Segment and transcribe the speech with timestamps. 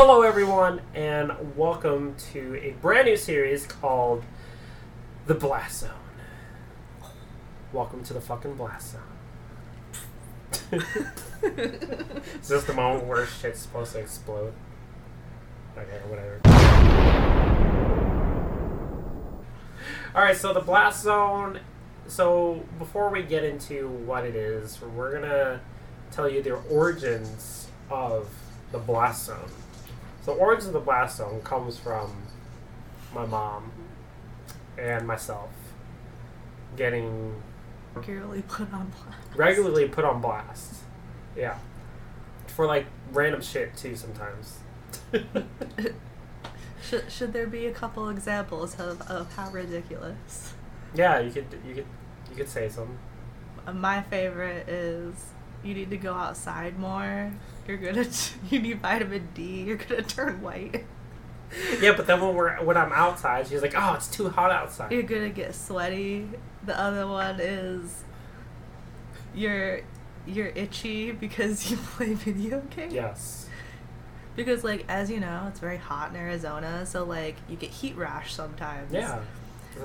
[0.00, 4.22] Hello, everyone, and welcome to a brand new series called
[5.26, 5.90] The Blast Zone.
[7.72, 9.02] Welcome to the fucking Blast Zone.
[12.40, 14.52] Is this the moment where shit's supposed to explode?
[15.76, 16.40] Okay, whatever.
[20.14, 21.58] Alright, so the Blast Zone.
[22.06, 25.60] So, before we get into what it is, we're gonna
[26.12, 28.28] tell you the origins of
[28.70, 29.50] the Blast Zone.
[30.28, 32.12] The origins of the Blast Zone comes from
[33.14, 33.72] my mom
[34.76, 35.48] and myself
[36.76, 37.42] getting
[37.94, 39.18] regularly put on blast.
[39.34, 40.74] regularly put on blast.
[41.34, 41.56] Yeah.
[42.46, 44.58] For like random shit too sometimes.
[46.82, 50.52] Should, should there be a couple examples of, of how ridiculous?
[50.94, 51.86] yeah, you could you could
[52.30, 52.98] you could say some.
[53.66, 55.14] Uh, My favorite is
[55.62, 57.32] you need to go outside more.
[57.66, 58.06] You're gonna
[58.50, 59.62] you need vitamin D.
[59.62, 60.84] You're gonna turn white.
[61.80, 64.92] Yeah, but then when we're when I'm outside, she's like, "Oh, it's too hot outside."
[64.92, 66.28] You're gonna get sweaty.
[66.64, 68.04] The other one is
[69.34, 69.80] you're
[70.26, 72.92] you're itchy because you play video games.
[72.92, 73.48] Yes.
[74.36, 77.96] Because like as you know, it's very hot in Arizona, so like you get heat
[77.96, 78.92] rash sometimes.
[78.92, 79.20] Yeah.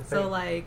[0.08, 0.66] So like,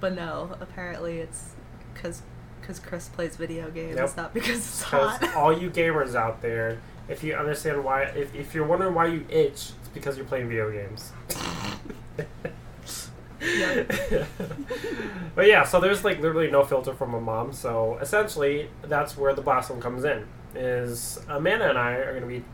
[0.00, 1.54] but no, apparently it's
[1.94, 2.22] because
[2.60, 5.22] because Chris plays video games, not because it's hot.
[5.36, 9.24] all you gamers out there, if you understand why, if, if you're wondering why you
[9.28, 11.12] itch, it's because you're playing video games.
[15.34, 17.52] but yeah, so there's like literally no filter from a mom.
[17.52, 20.26] So essentially, that's where the blast zone comes in.
[20.54, 22.44] Is Amanda and I are going to be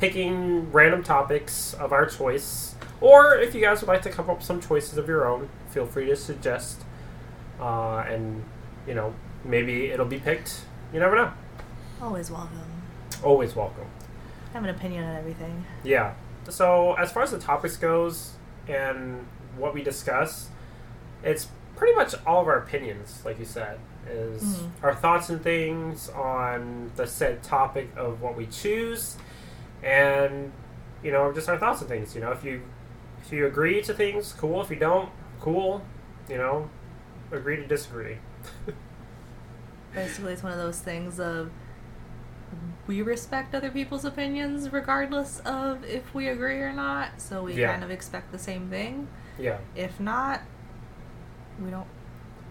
[0.00, 4.38] picking random topics of our choice, or if you guys would like to come up
[4.38, 6.82] with some choices of your own, feel free to suggest.
[7.60, 8.42] Uh, and
[8.86, 10.64] you know, maybe it'll be picked.
[10.92, 11.32] You never know.
[12.00, 12.58] Always welcome.
[13.22, 13.86] Always welcome.
[14.50, 15.64] I have an opinion on everything.
[15.84, 16.14] Yeah.
[16.48, 18.32] So as far as the topics goes
[18.68, 19.26] and
[19.56, 20.48] what we discuss,
[21.22, 24.70] it's pretty much all of our opinions, like you said, is Mhm.
[24.82, 29.16] our thoughts and things on the said topic of what we choose,
[29.82, 30.52] and
[31.02, 32.14] you know, just our thoughts and things.
[32.14, 32.62] You know, if you
[33.24, 34.60] if you agree to things, cool.
[34.60, 35.08] If you don't,
[35.40, 35.82] cool.
[36.28, 36.68] You know,
[37.30, 38.18] agree to disagree.
[39.94, 41.50] Basically, it's one of those things of
[42.86, 47.08] we respect other people's opinions regardless of if we agree or not.
[47.20, 47.72] So we Yeah.
[47.72, 49.08] kind of expect the same thing.
[49.38, 49.58] Yeah.
[49.74, 50.40] If not,
[51.62, 51.86] we don't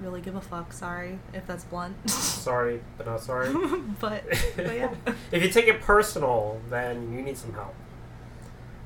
[0.02, 0.74] really give a fuck.
[0.74, 2.10] Sorry if that's blunt.
[2.10, 3.54] Sorry, but not sorry.
[4.00, 4.24] but,
[4.56, 4.94] but yeah.
[5.32, 7.76] if you take it personal, then you need some help.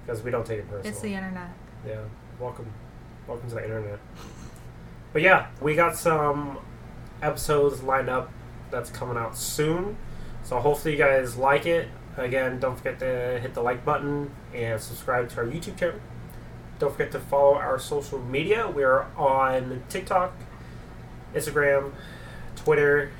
[0.06, 0.92] Because we don't take it personal.
[0.92, 1.50] It's the internet.
[1.88, 2.02] Yeah.
[2.40, 2.68] Welcome.
[3.28, 4.00] Welcome to the internet.
[5.14, 6.60] But yeah, we got some
[7.22, 8.30] episodes lined up
[8.76, 9.96] that's coming out soon.
[10.44, 11.88] So hopefully you guys like it.
[12.18, 16.00] Again, don't forget to hit the like button and subscribe to our YouTube channel.
[16.78, 18.70] Don't forget to follow our social media.
[18.70, 20.34] We're on TikTok,
[21.34, 21.94] Instagram,
[22.58, 23.12] Twitter,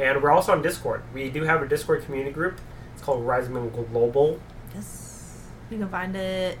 [0.00, 1.02] and we're also on Discord.
[1.14, 2.60] We do have a Discord community group.
[2.92, 4.40] It's called Rising Moon Global.
[4.74, 5.46] Yes.
[5.70, 6.58] You can find it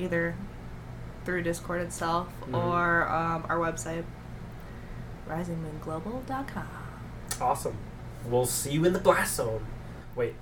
[0.00, 0.34] either
[1.24, 2.54] through Discord itself Mhm.
[2.64, 4.04] or um, our website,
[5.28, 6.66] risingmoonglobal.com.
[7.40, 7.76] Awesome.
[8.26, 9.64] We'll see you in the blast zone.
[10.16, 10.34] Wait.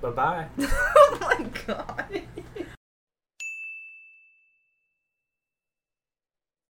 [0.00, 0.46] Bye bye.
[0.58, 2.22] oh my god.